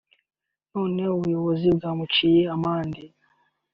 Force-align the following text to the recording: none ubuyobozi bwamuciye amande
none 0.73 1.03
ubuyobozi 1.15 1.67
bwamuciye 1.75 2.41
amande 2.55 3.01